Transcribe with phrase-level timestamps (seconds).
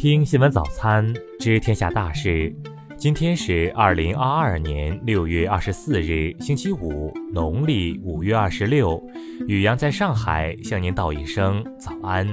[0.00, 2.54] 听新闻早餐，知天下大事。
[2.96, 9.02] 今天是二零二二年六月二十四日，星期五，农历五月二十六。
[9.48, 12.32] 雨阳在上海向您道一声早安。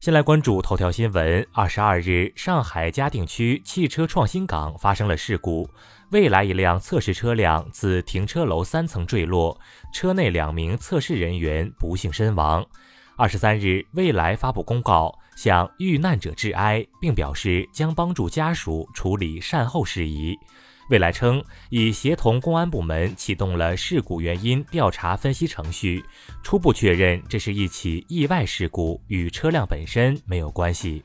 [0.00, 1.46] 先来关注头条新闻。
[1.52, 5.70] 二十二日，上海嘉定区汽车创新港发生了事故，
[6.10, 9.60] 未来一辆测试车辆自停车楼三层坠落，
[9.94, 12.66] 车内两名测试人员不幸身亡。
[13.16, 20.36] 二十三日，未来发布公告，向遇难者致哀，并表示将帮助家属处理善后事宜。
[20.88, 26.04] 未来称，已协同公安部门启动了事故原因调查分析程序，
[26.42, 31.04] 初步确认这是一起意外事故，与车辆本身没有关系。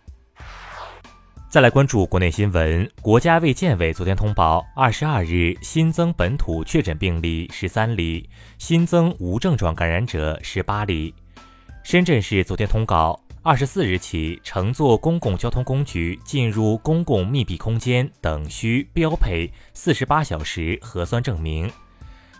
[1.50, 11.14] 再来关注国内新闻，国家卫健委昨天通报，二十二日新增本土确诊病例十三例，新增无症状感染者十八例。
[11.90, 13.18] 深圳市昨天通告。
[13.42, 21.72] 二十四日起，乘坐公共交通工具进入公共密闭空间等需标配四十八小时核酸证明。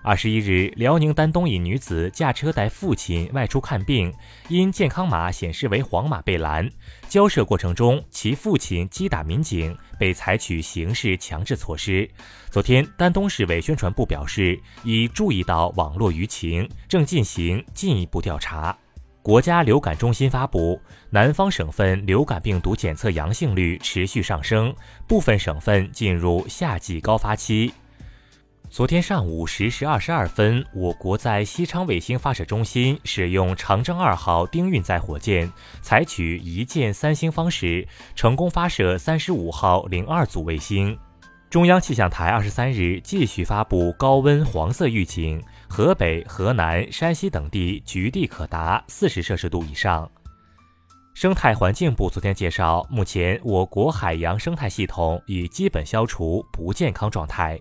[0.04, 4.14] 二十一日，辽宁丹东一女子驾车带父亲外出看病，
[4.50, 6.70] 因健康码显示为黄码被拦，
[7.08, 12.10] 交涉过程中其父亲击打民警，被采取刑事强制措施。
[12.52, 18.78] 昨天，丹东市委宣传部表示，已注意到网络舆情，正进行进一步调查。
[19.28, 24.74] 国家流感中心发布，南方省份流感病毒检测阳性率持续上升，
[25.06, 27.74] 部分省份进入夏季高发期。
[28.70, 40.98] 昨天上午十时二十二分，我国在西昌卫星发射中心使用长征二号丁运载火箭，采取一箭三星方式，成功发射三十五号零二组卫星。
[41.50, 45.44] 中央气象台二十三日继续发布高温黄色预警。
[45.70, 50.10] 河北、河南、山西等地局地可达四十摄氏度以上。
[51.14, 57.60] 生态环境部昨天介绍，目前我国海洋生态系统已基本消除不健康状态。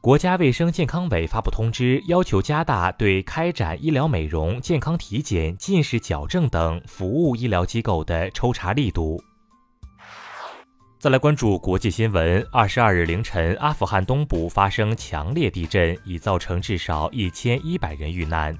[0.00, 9.20] 国家卫生健康委发布通知，要求加大对开展医疗美容、健康体检、近视矫正等服务医疗机构的抽查力度。
[11.00, 12.44] 再来关注国际新闻。
[12.50, 18.52] 二十二日凌晨，阿富汗东部发生强烈地震，已造成至少一千一百人遇难。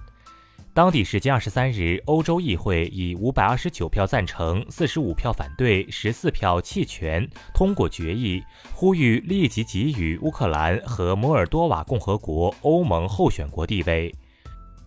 [0.72, 8.40] 当地时间二十三日，欧洲议会以五百二十九票赞成、四十五票反对、十四票弃权通过决议，
[8.72, 14.14] 呼吁立即给予乌克兰和摩尔多瓦共和国欧盟候选国地位。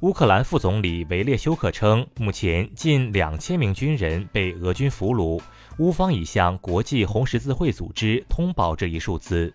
[0.01, 5.39] 乌克兰副总理维列修克称，目前近两千名军人被俄军俘虏。
[5.77, 9.53] 乌方已向国际红十字会组织通报这一数字。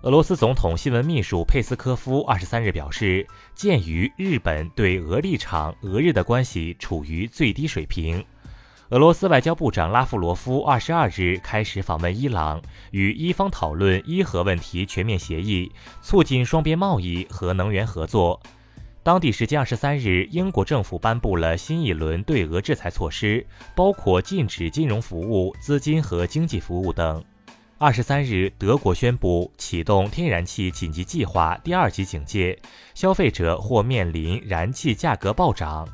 [0.00, 8.24] 俄罗斯总统新闻秘书佩斯科夫二十三日表示，鉴于日本对俄立场，俄日的关系处于最低水平。
[8.88, 12.58] 俄罗斯外交部长拉夫罗夫二十二日开始访问伊朗，
[12.92, 15.70] 与伊方讨论伊核问题全面协议，
[16.00, 18.40] 促进双边贸易和能源合作。
[19.04, 27.22] 当地时间二十三日，英国政府颁布了新一轮对俄制裁措施，包括禁止金融服务、资金和经济服务等。
[27.76, 32.58] 二十三日，德国宣布启动天然气紧急计划第二级警戒，
[32.94, 35.86] 消费者或面临燃气价格暴涨。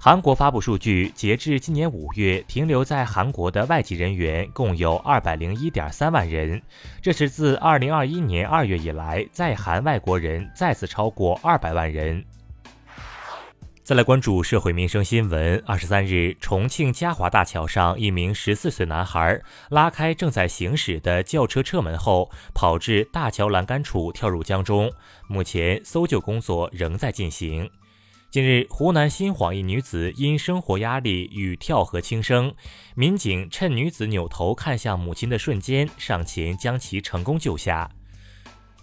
[0.00, 6.62] 韩国发布数据，截至今年五月，停留在韩国的外籍人员共有二百零一点三万人，
[7.02, 12.24] 这是自二零二一年二月以来，在韩外国人再次超过二百万人。
[13.82, 15.60] 再来关注社会民生新闻。
[15.66, 24.92] 二十三日，重庆嘉华大桥上，一名十四岁男孩拉开正在行驶的轿车车门后，跑至大桥栏杆处跳入江中，
[25.26, 27.68] 目前搜救工作仍在进行。
[28.30, 32.54] 近日，湖南新晃一女子因生活压力欲跳河轻生，
[32.94, 37.90] 民警趁女子扭头看向母亲的瞬间，上前将其成功救下。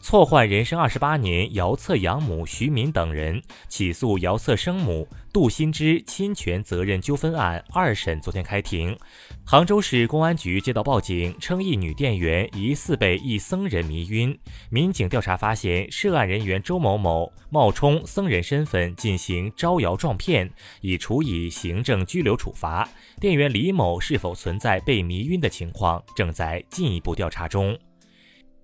[0.08, 8.96] 错换人生二十八年，姚策养母徐敏等人起诉姚策生母杜新芝侵权责任纠纷案二审昨天开庭。
[9.44, 14.38] 杭州市公安局接到报警，称一女店员疑似被一僧人迷晕。
[14.70, 20.48] 民警调查发现，涉案人员周某某冒充僧人身份进行招摇撞骗，
[20.82, 22.88] 已处以行政拘留处罚。
[23.20, 27.76] 店员李某是否存在被迷晕的情况，正在进一步调查中。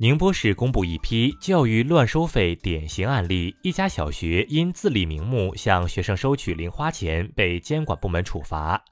[0.01, 8.83] 宁波市公布一批教育乱收费典型案例，一家小学因自立名目向学生收取零花钱被监管部门处罚。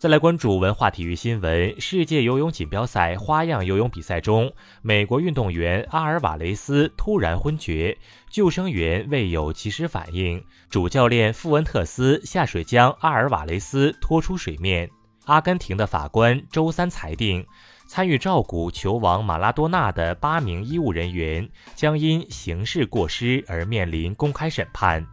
[0.00, 4.52] 再来关注文化体育新闻：世界游泳锦标赛花样游泳比赛中，
[4.82, 7.96] 美国运动员阿尔瓦雷斯突然昏厥，
[8.28, 14.90] 救生员未有及时反应，主教练富恩特斯下水将阿尔瓦雷斯拖出水面。
[15.26, 17.46] 阿根廷的法官周三裁定，
[17.86, 25.06] 参与照顾球王马拉多纳的八名医务人员将因刑事过失而面临公开审判。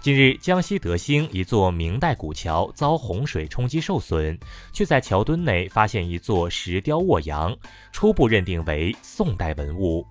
[0.00, 4.38] 近日，江西德兴一座明代古桥遭洪水冲击受损，
[4.72, 7.54] 却在桥墩内发现一座石雕卧羊，
[7.90, 10.06] 初步认定为宋代文物。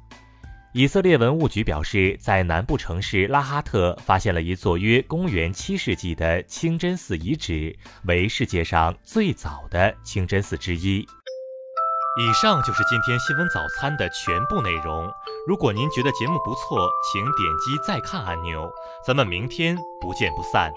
[0.77, 11.00] 以色列文物局表示，在南部城市拉哈特发现了一座约公元七世纪的清真寺遗址，为世界上最早的清真寺之一。
[11.00, 15.12] 以上就是今天新闻早餐的全部内容。
[15.47, 18.71] 如果您觉得节目不错，请点击再看按钮。
[19.03, 20.71] 咱们明天不见不散。